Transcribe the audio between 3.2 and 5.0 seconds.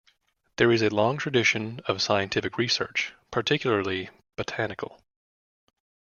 particularly botanical.